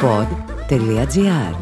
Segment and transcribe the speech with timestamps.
[0.00, 1.56] pod.gr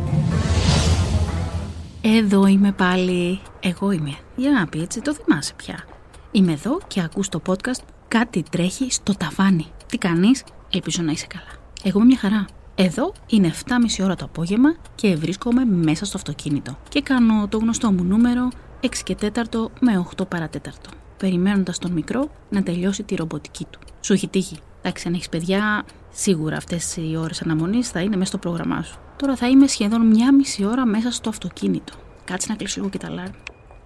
[2.01, 3.41] Εδώ είμαι πάλι.
[3.61, 4.15] Εγώ είμαι.
[4.37, 5.85] Για να πει έτσι, το θυμάσαι πια.
[6.31, 9.67] Είμαι εδώ και ακούς το podcast Κάτι τρέχει στο ταβάνι.
[9.87, 11.51] Τι κάνεις; Ελπίζω να είσαι καλά.
[11.83, 12.45] Εγώ είμαι μια χαρά.
[12.75, 13.53] Εδώ είναι
[13.99, 16.79] 7.30 ώρα το απόγευμα και βρίσκομαι μέσα στο αυτοκίνητο.
[16.89, 18.49] Και κάνω το γνωστό μου νούμερο
[18.81, 19.29] 6 και 4
[19.81, 20.91] με 8 παρατέταρτο.
[21.17, 23.79] Περιμένοντας τον μικρό να τελειώσει τη ρομποτική του.
[24.01, 28.29] Σου έχει τύχει; Εντάξει, αν έχεις παιδιά, σίγουρα αυτές οι ώρες αναμονής θα είναι μέσα
[28.29, 28.99] στο πρόγραμμά σου.
[29.17, 31.93] Τώρα θα είμαι σχεδόν μία μισή ώρα μέσα στο αυτοκίνητο.
[32.25, 33.33] Κάτσε να κλείσω λίγο και τα λάρμ.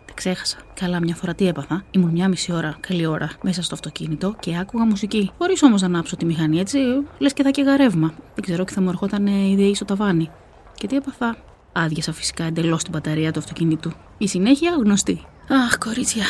[0.07, 0.57] Τα ξέχασα.
[0.75, 1.85] Καλά, μια φορά τι έπαθα.
[1.91, 5.31] Ήμουν μια μισή ώρα, καλή ώρα, μέσα στο αυτοκίνητο και άκουγα μουσική.
[5.39, 6.79] Χωρίς όμως να ανάψω τη μηχανή, έτσι.
[7.19, 8.15] Λες και θα και ρεύμα.
[8.35, 10.31] Δεν ξέρω και θα μου ερχόταν η ΔΕΗ στο ταβάνι.
[10.75, 11.37] Και τι έπαθα.
[11.73, 13.93] Άδειασα φυσικά εντελώς την μπαταρία του αυτοκίνητου.
[14.19, 15.25] Η συνέχεια γνωστή.
[15.49, 16.25] Αχ, κορίτσια,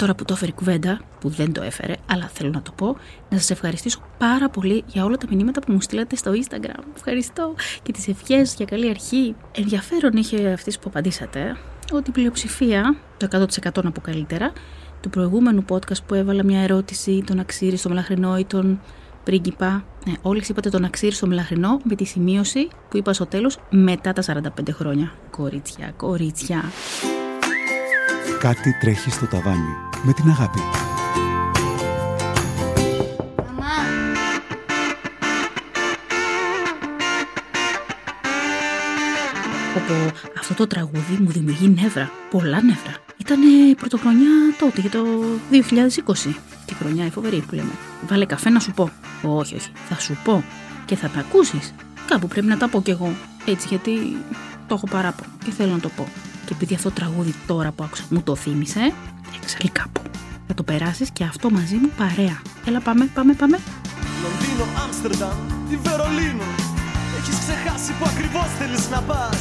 [0.00, 2.96] τώρα που το έφερε η κουβέντα, που δεν το έφερε, αλλά θέλω να το πω,
[3.30, 6.82] να σας ευχαριστήσω πάρα πολύ για όλα τα μηνύματα που μου στείλατε στο Instagram.
[6.96, 9.34] Ευχαριστώ και τις ευχές για καλή αρχή.
[9.52, 11.56] Ενδιαφέρον είχε αυτή που απαντήσατε
[11.92, 14.52] ότι η πλειοψηφία, το 100% να πω καλύτερα,
[15.00, 18.80] του προηγούμενου podcast που έβαλα μια ερώτηση, τον αξίρι στο μελαχρινό ή τον
[19.24, 19.84] πρίγκιπα.
[20.06, 24.12] Ναι, όλες είπατε τον αξίρι στο μελαχρινό με τη σημείωση που είπα στο τέλος μετά
[24.12, 25.12] τα 45 χρόνια.
[25.30, 26.62] Κορίτσια, κορίτσια.
[28.38, 30.60] Κάτι τρέχει στο ταβάνι με την αγάπη.
[33.36, 33.74] Μαμά,
[39.76, 42.94] Όπου αυτό το τραγούδι μου δημιουργεί νεύρα, πολλά νεύρα.
[43.16, 43.40] Ήταν
[43.76, 45.04] πρωτοχρονιά τότε, για το
[45.50, 46.34] 2020.
[46.66, 47.72] Τη χρονιά η φοβερή που λέμε.
[48.08, 48.90] Βάλε καφέ να σου πω.
[49.22, 50.44] Όχι, όχι, θα σου πω.
[50.84, 51.74] Και θα τα ακούσεις.
[52.06, 53.12] Κάπου πρέπει να τα πω κι εγώ.
[53.44, 54.16] Έτσι, γιατί
[54.66, 56.08] το έχω παράπονο και θέλω να το πω.
[56.50, 58.92] Και επειδή αυτό το τραγούδι τώρα που άκουσα μου το θύμισε,
[59.42, 60.00] έξαλλη κάπου.
[60.46, 62.42] Θα το περάσεις και αυτό μαζί μου παρέα.
[62.66, 63.58] Έλα πάμε, πάμε, πάμε.
[64.22, 65.38] Λονδίνο, Άμστερνταμ
[65.72, 66.48] ή Βερολίνο
[67.18, 69.40] Έχεις ξεχάσει που ακριβώς θέλεις να πας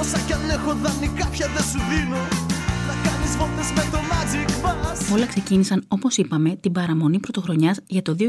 [0.00, 2.20] Όσα κι αν έχω δανεικά πια δεν σου δίνω
[2.88, 8.02] Να κάνεις βόλτες με το Magic Bus Όλα ξεκίνησαν, όπως είπαμε, την παραμονή πρωτοχρονιάς για
[8.02, 8.24] το 2020,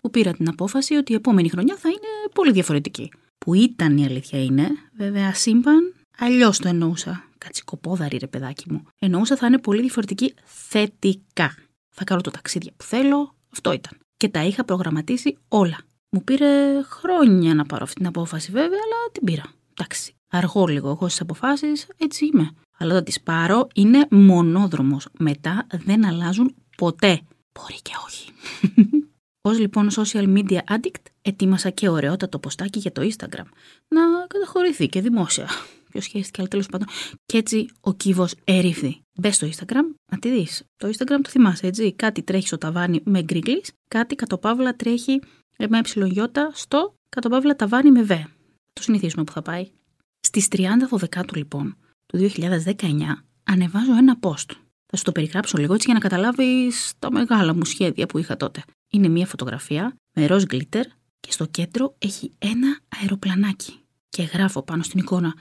[0.00, 3.10] που πήρα την απόφαση ότι η επόμενη χρονιά θα είναι πολύ διαφορετική.
[3.38, 7.28] Που ήταν η αλήθεια είναι, βέβαια, σύμπαν, αλλιώς το εννοούσα.
[7.38, 8.86] Κατσικοπόδαρη, ρε παιδάκι μου.
[8.98, 11.54] Εννοούσα θα είναι πολύ διαφορετική θετικά.
[11.90, 13.98] Θα κάνω το ταξίδια που θέλω, αυτό ήταν.
[14.16, 15.78] Και τα είχα προγραμματίσει όλα.
[16.10, 19.42] Μου πήρε χρόνια να πάρω αυτή την απόφαση, βέβαια, αλλά την πήρα.
[19.70, 22.50] Εντάξει, αργό λίγο εγώ στις αποφάσεις, έτσι είμαι.
[22.78, 25.08] Αλλά όταν τις πάρω είναι μονόδρομος.
[25.18, 27.20] Μετά δεν αλλάζουν ποτέ.
[27.52, 28.30] Μπορεί και όχι.
[29.48, 33.44] Ω λοιπόν social media addict, ετοίμασα και ωραιότατο ποστάκι για το Instagram.
[33.88, 35.48] Να καταχωρηθεί και δημόσια.
[35.94, 36.88] Ποιο σχέστηκε, αλλά τέλος πάντων.
[37.26, 39.00] Και έτσι ο κύβο ερήφθη.
[39.20, 40.62] Μπες στο Instagram, να τη δεις.
[40.76, 45.20] Το Instagram το θυμάσαι, έτσι; Κάτι τρέχει στο ταβάνι με γκρίγκλις, κάτι κατοπαύλα τρέχει
[45.58, 45.80] με ε
[46.52, 48.10] στο κατοπαύλα ταβάνι με β.
[48.72, 49.70] Το συνηθίζουμε που θα πάει.
[50.20, 50.60] Στις 30
[50.90, 52.74] Δεκάτου λοιπόν του 2019
[53.44, 54.50] ανεβάζω ένα post.
[54.86, 58.36] Θα σου το περιγράψω λίγο έτσι για να καταλάβεις τα μεγάλα μου σχέδια που είχα
[58.36, 58.64] τότε.
[58.92, 60.84] Είναι μια φωτογραφία με ροζ glitter
[61.20, 63.78] και στο κέντρο έχει ένα αεροπλανάκι.
[64.08, 65.34] Και γράφω πάνω στην εικόνα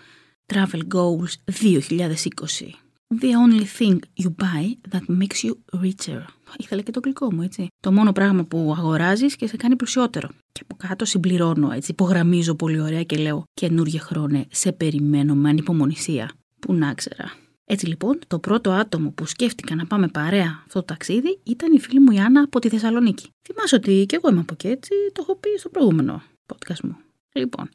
[0.46, 2.76] Travel Goals 2020.
[3.22, 6.26] The only thing you buy that makes you richer.
[6.58, 7.68] Ήθελα και το γλυκό μου, έτσι.
[7.80, 10.30] Το μόνο πράγμα που αγοράζεις και σε κάνει πλουσιότερο.
[10.52, 11.92] Και από κάτω συμπληρώνω, έτσι.
[11.92, 14.46] Υπογραμμίζω πολύ ωραία και λέω καινούργια χρόνια.
[14.52, 16.32] Σε περιμένω με ανυπομονησία.
[16.60, 17.32] Που να ξέρα.
[17.66, 21.80] Έτσι λοιπόν, το πρώτο άτομο που σκέφτηκα να πάμε παρέα αυτό το ταξίδι ήταν η
[21.80, 23.30] φίλη μου η Άννα από τη Θεσσαλονίκη.
[23.42, 24.92] Θυμάσαι ότι και εγώ είμαι από εκεί, έτσι.
[25.12, 26.98] Το έχω πει στο προηγούμενο podcast μου.
[27.34, 27.70] Λοιπόν,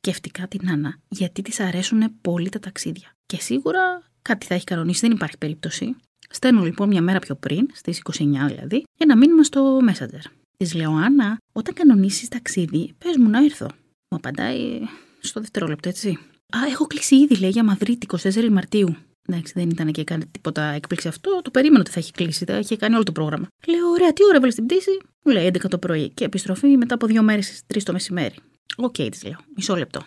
[0.00, 3.08] σκέφτηκα την Άννα γιατί της αρέσουν πολύ τα ταξίδια.
[3.26, 5.96] Και σίγουρα κάτι θα έχει κανονίσει, δεν υπάρχει περίπτωση.
[6.30, 8.14] Στέλνω λοιπόν μια μέρα πιο πριν, στις 29
[8.46, 10.30] δηλαδή, για να μείνουμε στο Messenger.
[10.56, 13.66] Της λέω, Άννα, όταν κανονίσεις ταξίδι, πες μου να έρθω.
[14.10, 14.80] Μου απαντάει
[15.20, 16.08] στο δευτερόλεπτο, έτσι.
[16.56, 18.96] Α, έχω κλείσει ήδη, λέει, για Μαδρίτη 24 Μαρτίου.
[19.28, 21.40] Εντάξει, δεν ήταν και κάνει τίποτα έκπληξη αυτό.
[21.42, 23.46] Το περίμενα ότι θα έχει κλείσει, θα είχε κάνει όλο το πρόγραμμα.
[23.66, 26.94] Λέω, ωραία, τι ώρα βάλει την πτήση; Μου λέει 11 το πρωί και επιστροφή μετά
[26.94, 28.34] από δύο μέρες στις 3 το μεσημέρι.
[28.76, 30.02] OK, okay, της λέω, μισό λεπτό.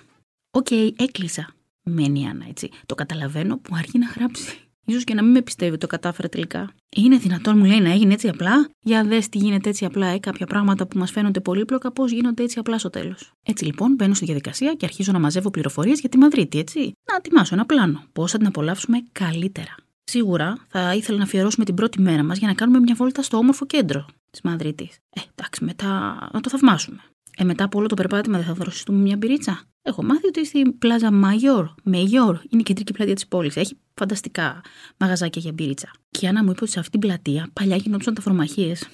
[0.52, 1.50] OK, okay, έκλεισα.
[1.84, 2.70] Μένει η Άννα, έτσι.
[2.86, 4.58] Το καταλαβαίνω που αργεί να γράψει.
[4.92, 6.74] Ίσως και να μην με πιστεύει ότι το κατάφερε τελικά.
[6.96, 10.20] Είναι δυνατόν, μου λέει, να έγινε έτσι απλά; Για δες τι γίνεται έτσι απλά, ε,
[10.20, 13.32] κάποια πράγματα που μας φαίνονται πολύπλοκα, πώς γίνονται έτσι απλά στο τέλος.
[13.44, 16.80] Έτσι λοιπόν μπαίνω στη διαδικασία και αρχίζω να μαζεύω πληροφορίες για τη Μαδρίτη, έτσι.
[16.80, 18.04] Να ετοιμάσω ένα πλάνο.
[18.14, 19.76] Πώς θα την απολαύσουμε καλύτερα.
[20.04, 23.38] Σίγουρα θα ήθελα να αφιερώσουμε την πρώτη μέρα μας για να κάνουμε μια βόλτα στο
[23.38, 24.98] όμορφο κέντρο της Μαδρίτης.
[25.10, 27.02] Ε, εντάξει, μετά να το θαυμάσουμε.
[27.38, 29.62] Ε, μετά από όλο το περπάτημα δεν θα δροσιστούμε μια μπυρίτσα.
[29.82, 33.56] Έχω μάθει ότι στην πλάζα Μαγιόρ, Μεγιόρ, είναι η κεντρική πλατεία της πόλης.
[33.56, 34.62] Έχει φανταστικά
[34.98, 35.92] μαγαζάκια για μπύριτσα.
[36.12, 38.88] Και η Άννα μου είπε ότι σε αυτήν την πλατεία παλιά γινόντουσαν τα φορμαχίες.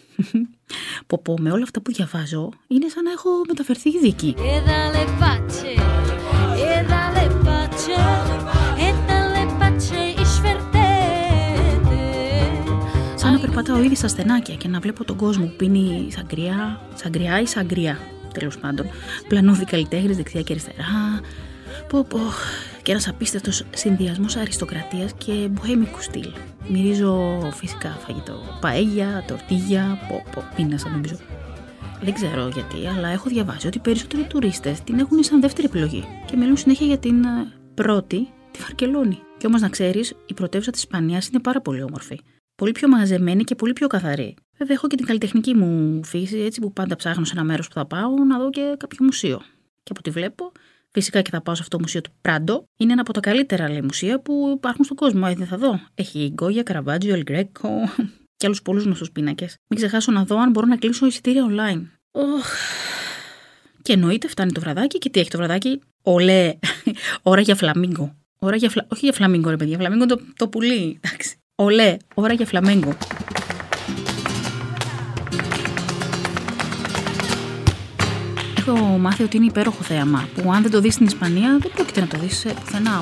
[1.08, 4.36] πω πω, με όλα αυτά που διαβάζω, είναι σαν να έχω μεταφερθεί ήδη εκεί.
[13.16, 17.42] Σαν να περπατάω ήδη στα στενάκια και να βλέπω τον κόσμο που πίνει σαγκριά, σαγκριά
[17.42, 18.00] ή σαγκριά,
[18.34, 18.86] τέλος πάντων.
[19.28, 21.22] Πλανούδι καλλιτέχνε δεξιά και αριστερά.
[21.90, 22.20] Πω πω.
[22.82, 26.32] Και ένας απίστευτος συνδυασμός αριστοκρατίας και μποέμικου στυλ.
[26.68, 28.58] Μυρίζω φυσικά φαγητό.
[28.62, 31.16] Παέγια, τορτίγια, πω πω, πίνασα νομίζω.
[32.02, 36.04] Δεν ξέρω γιατί, αλλά έχω διαβάσει ότι οι περισσότεροι τουρίστες την έχουν σαν δεύτερη επιλογή
[36.26, 39.20] και μιλούν συνέχεια για την ε, πρώτη, τη Βαρκελόνη.
[39.38, 42.20] Και όμως να ξέρεις, η πρωτεύουσα της Ισπανίας είναι πάρα πολύ όμορφη.
[42.56, 44.36] Πολύ πιο μαζεμένη και πολύ πιο καθαρή.
[44.60, 47.74] Βέβαια, έχω και την καλλιτεχνική μου φύση, έτσι που πάντα ψάχνω σε ένα μέρος που
[47.74, 49.38] θα πάω να δω και κάποιο μουσείο.
[49.84, 50.52] Και από ό,τι βλέπω,
[50.92, 52.64] φυσικά και θα πάω σε αυτό το μουσείο του Πράντο.
[52.78, 55.28] Είναι ένα από τα καλύτερα λέει, μουσεία που υπάρχουν στον κόσμο.
[55.30, 55.80] Ε, δεν θα δω.
[55.96, 57.70] Έχει Γκόγια, Καραβάτζιο, Ελγκρέκο
[58.38, 59.56] και άλλους πολλούς γνωστούς πίνακες.
[59.68, 61.82] Μην ξεχάσω να δω αν μπορώ να κλείσω εισιτήρια online.
[62.12, 62.44] Oh.
[63.82, 66.54] Και εννοείται φτάνει το βραδάκι και τι έχει το βραδάκι; Ολέ,
[67.22, 68.16] ώρα για φλαμίγκο.
[68.40, 68.86] Ώρα για φλα...
[68.88, 69.78] Όχι για φλαμίγκο, ρε παιδιά.
[69.78, 71.00] Φλαμίγκο το, το πουλί.
[71.02, 71.38] Εντάξει.
[71.56, 72.98] Ολέ, ώρα για φλαμίγκο.
[78.98, 82.08] Μάθει ότι είναι υπέροχο θέαμα που αν δεν το δεις στην Ισπανία δεν πρόκειται να
[82.08, 83.00] το δεις πουθενά.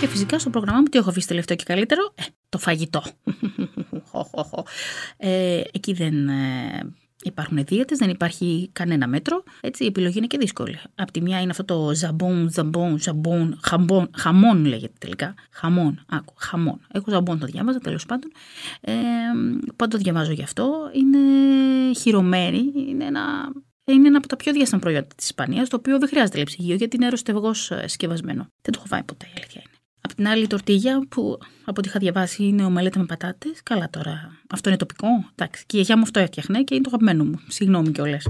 [0.00, 3.02] Και φυσικά στο πρόγραμμά μου τι έχω αφήσει τελευταίο και καλύτερο, ε, το φαγητό.
[5.16, 9.42] ε, εκεί δεν ε, Υπάρχουν δίαιτες, δεν υπάρχει κανένα μέτρο.
[9.60, 10.78] Έτσι, η επιλογή είναι και δύσκολη.
[10.94, 15.34] Απ' τη μια είναι αυτό το ζαμπόν, ζαμπόν, ζαμπόν, χαμπόν, χαμόν λέγεται τελικά.
[15.50, 16.80] Χαμόν, άκου, χαμόν.
[16.92, 18.30] Εγώ ζαμπόν το διάβαζα τέλος πάντων.
[18.80, 18.92] Ε,
[19.76, 20.90] πάντα το διαβάζω γι' αυτό.
[20.92, 21.18] Είναι
[21.94, 23.52] χειρομένη, είναι ένα
[23.84, 26.96] είναι ένα από τα πιο διάσημα προϊόντα της Ισπανίας, το οποίο δεν χρειάζεται λεψιγείο γιατί
[26.96, 28.42] είναι αεροστευγό ε, συσκευασμένο.
[28.62, 29.71] Δεν το έχω φάει ποτέ, η αλήθεια είναι.
[30.12, 33.60] Απ' την άλλη, η τορτίγια που από ό,τι είχα διαβάσει είναι ομελέτα με πατάτες.
[33.62, 34.30] Καλά τώρα.
[34.50, 35.06] Αυτό είναι τοπικό.
[35.34, 35.64] Εντάξει.
[35.66, 37.40] Και η γιαγιά μου αυτό έφτιαχνε και είναι το αγαπημένο μου.
[37.48, 38.24] Συγγνώμη κιόλας.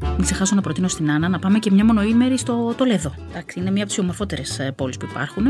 [0.00, 3.14] Μην ξεχάσω να προτείνω στην Άννα να πάμε και μια μονοήμερη στο Τολέδο.
[3.28, 5.44] Εντάξει, είναι μια από τις ομορφότερες πόλεις που υπάρχουν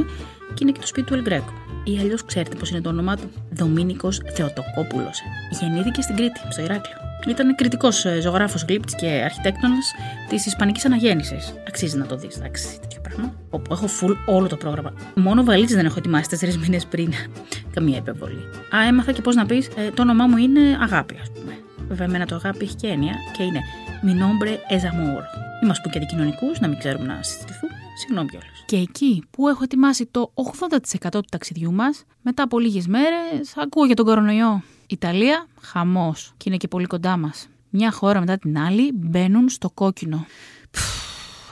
[0.54, 1.52] και είναι και το σπίτι του Ελγκρέκο.
[1.84, 3.30] Ή αλλιώς ξέρετε πώς είναι το όνομά του.
[3.50, 5.20] Δομήνικος Θεοτοκόπουλος.
[5.60, 7.09] Γεννήθηκε στην Κρήτη, στο Ηράκλειο.
[7.28, 9.92] Ήταν κριτικός ε, ζωγράφος γλύπτης και αρχιτέκτονας
[10.28, 11.54] της Ισπανικής Αναγέννησης.
[11.68, 13.34] Αξίζει να το δεις, εντάξει, τέτοιο πράγμα.
[13.50, 14.92] Όπου έχω full όλο το πρόγραμμα.
[15.14, 17.12] Μόνο βαλίτσε δεν έχω ετοιμάσει τέσσερι μήνες πριν.
[17.74, 18.42] Καμία υπερβολή.
[18.76, 21.52] Α, έμαθα και πώς να πεις, ε, το όνομά μου είναι Αγάπη, ας πούμε.
[21.88, 23.60] Βέβαια, εμένα το αγάπη έχει και έννοια και είναι
[24.02, 25.22] Mi nombre es amor.
[25.60, 27.72] Μην μας πούν και αντικοινωνικούς, να μην ξέρουμε να συστηθούμε.
[27.98, 28.64] Συγγνώμη κιόλας.
[28.66, 33.84] Και εκεί που έχω ετοιμάσει το 80% του ταξιδιού μας, μετά από λίγες μέρες, ακούω
[33.84, 34.62] για τον κορονοϊό.
[34.90, 36.32] Ιταλία, χαμός.
[36.36, 37.48] Και είναι και πολύ κοντά μας.
[37.70, 40.26] Μια χώρα μετά την άλλη μπαίνουν στο κόκκινο.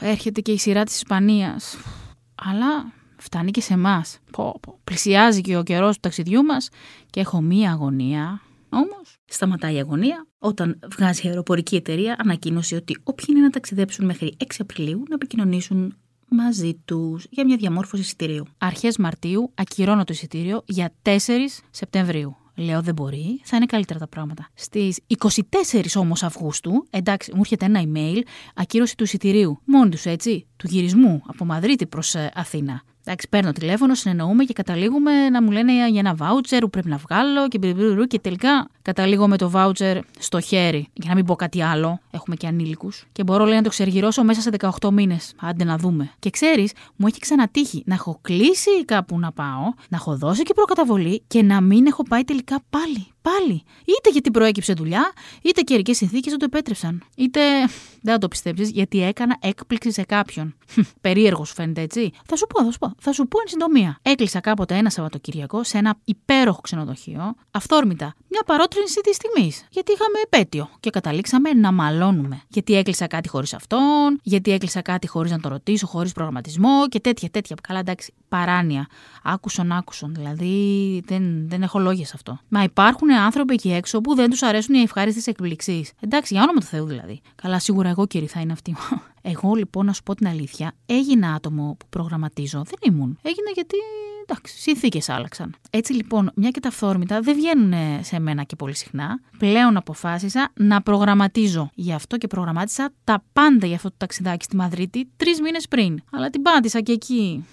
[0.01, 1.77] έρχεται και η σειρά της Ισπανίας.
[2.35, 4.19] Αλλά φτάνει και σε εμάς.
[4.85, 6.69] Πλησιάζει και ο καιρός του ταξιδιού μας
[7.11, 8.41] και έχω μία αγωνία.
[8.69, 14.05] Όμως, σταματάει η αγωνία όταν βγάζει η αεροπορική εταιρεία ανακοίνωση ότι όποιοι είναι να ταξιδέψουν
[14.05, 15.97] μέχρι 6 Απριλίου να επικοινωνήσουν
[16.29, 18.45] μαζί τους για μια διαμόρφωση εισιτηρίου.
[18.59, 21.11] Αρχές Μαρτίου ακυρώνω το εισιτήριο για 4
[21.71, 22.37] Σεπτεμβρίου.
[22.59, 24.49] Λέω δεν μπορεί, θα είναι καλύτερα τα πράγματα.
[24.55, 28.19] Στις 24 όμως Αυγούστου, εντάξει, μου έρχεται ένα email,
[28.55, 29.61] ακύρωση του εισιτηρίου.
[29.65, 32.83] Μόνοι τους έτσι, του γυρισμού από Μαδρίτη προς ε, Αθήνα.
[33.05, 36.97] Εντάξει, παίρνω τηλέφωνο, συνεννοούμε και καταλήγουμε να μου λένε για ένα βάουτσερ που πρέπει να
[36.97, 37.59] βγάλω και
[38.09, 40.89] και τελικά καταλήγω με το βάουτσερ στο χέρι.
[40.93, 43.07] Για να μην πω κάτι άλλο, έχουμε και ανήλικους.
[43.13, 44.51] Και μπορώ λέει να το ξεργυρώσω μέσα σε
[44.81, 45.33] 18 μήνες.
[45.41, 46.11] Άντε να δούμε.
[46.19, 50.55] Και ξέρεις, μου έχει ξανατύχει να έχω κλείσει κάπου να πάω, να έχω δώσει και
[50.55, 53.07] προκαταβολή και να μην έχω πάει τελικά πάλι.
[53.29, 53.63] Πάλι.
[53.85, 57.03] Είτε γιατί προέκυψε δουλειά, είτε καιρικές συνθήκες δεν το επέτρεψαν.
[57.17, 57.41] Είτε
[58.01, 60.55] δεν θα το πιστέψεις, γιατί έκανα έκπληξη σε κάποιον.
[61.01, 62.11] Περίεργος σου φαίνεται έτσι.
[62.27, 62.95] Θα σου πω, θα σου πω.
[62.99, 63.99] Θα σου πω εν συντομία.
[64.03, 69.67] Έκλεισα κάποτε ένα Σαββατοκυριακό σε ένα υπέροχο ξενοδοχείο, αυθόρμητα, μια παρότρινση της τιμής.
[69.71, 72.43] Γιατί είχαμε επέτειο και καταλήξαμε να μαλώνουμε.
[72.49, 77.01] Γιατί έκλεισα κάτι χωρίς αυτόν, γιατί έκλεισα κάτι χωρίς να το ρωτήσω, χωρίς προγραμματισμό και
[77.01, 77.57] τέτοια τέτοια.
[77.63, 78.87] Καλά, εντάξει, παράνοια.
[79.23, 80.15] Άκουσον, άκουσον.
[80.15, 82.39] Δηλαδή δεν, δεν έχω λόγια σε αυτό.
[82.49, 85.93] Μα υπάρχουν άνθρωποι εκεί έξω που δεν τους αρέσουν οι ευχάριστες εκπληξίες.
[86.01, 87.21] Εντάξει, για όνομα του Θεού δηλαδή.
[87.35, 88.77] Καλά, σίγουρα εγώ κύριε θα είναι αυτή.
[89.23, 92.63] Εγώ λοιπόν, να σου πω την αλήθεια, έγινα άτομο που προγραμματίζω.
[92.65, 93.19] Δεν ήμουν.
[93.23, 93.77] Έγινα γιατί
[94.29, 95.55] εντάξει, συνθήκες άλλαξαν.
[95.71, 99.21] Έτσι λοιπόν, μια και τα αυθόρμητα δεν βγαίνουν σε μένα και πολύ συχνά.
[99.39, 101.71] Πλέον αποφάσισα να προγραμματίζω.
[101.75, 106.03] Γι' αυτό και προγραμμάτισα τα πάντα για αυτό το ταξιδάκι στη Μαδρίτη τρεις μήνες πριν.
[106.13, 107.45] Αλλά την πάτησα και εκεί.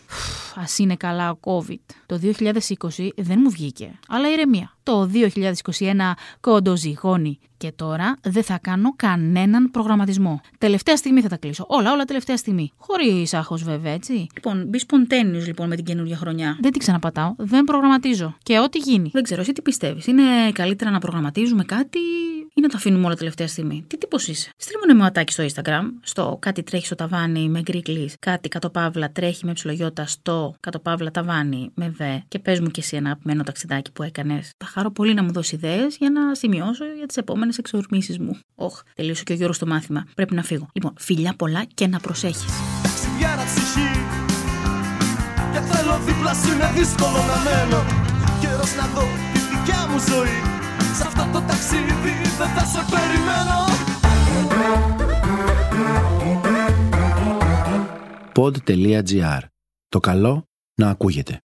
[0.55, 1.95] Α είναι καλά ο COVID.
[2.05, 3.99] Το 2020 δεν μου βγήκε.
[4.07, 4.74] Αλλά ηρεμία.
[4.85, 7.39] Το 2021 κοντοζυγώνει.
[7.57, 10.41] Και τώρα δεν θα κάνω κανέναν προγραμματισμό.
[10.57, 11.65] Τελευταία στιγμή θα τα κλείσω.
[11.67, 12.71] Όλα, όλα τελευταία στιγμή.
[12.77, 14.27] Χωρίς άγχος, βέβαια, έτσι.
[14.35, 16.57] Λοιπόν, μπεις σποντένιος λοιπόν με την καινούργια χρονιά.
[16.61, 17.33] Δεν την ξαναπατάω.
[17.37, 18.35] Δεν προγραμματίζω.
[18.43, 19.09] Και ό,τι γίνει.
[19.13, 20.07] Δεν ξέρω, εσύ τι πιστεύεις.
[20.07, 21.99] Είναι καλύτερα να προγραμματίζουμε κάτι
[22.57, 25.83] ή να το αφήνουμε όλα τελευταία στιγμή; Τι τύπος είσαι; Στρίμωνε με ατάκι στο Instagram,
[26.01, 30.77] στο κάτι τρέχει στο ταβάνι με γκρίκλις, κάτι κατ' παύλα τρέχει με ψιλογιώτα στο κατ'
[30.77, 34.51] παύλα ταβάνι με βε και πες μου κι εσύ ένα αγαπημένο ταξιδάκι που έκανες.
[34.57, 38.39] Θα χαρώ πολύ να μου δώσει ιδέες για να σημειώσω για τις επόμενες εξορμήσεις μου.
[38.55, 40.07] Όχ, τελείωσε και ο Γιώργος το μάθημα.
[40.15, 40.67] Πρέπει να φύγω.
[40.73, 42.45] Λοιπόν, φιλιά πολλά και να προσέχεις.
[45.53, 47.83] Και θέλω δίπλα σου είναι δύσκολο να μένω
[48.41, 50.37] Καιρός να δω τη δικιά μου ζωή
[50.97, 51.93] σε αυτό το ταξίδι
[52.37, 53.57] δεν θα σε περιμένω
[58.37, 59.39] Pod.gr.
[59.89, 60.43] Το καλό
[60.75, 61.44] να ακούγεται.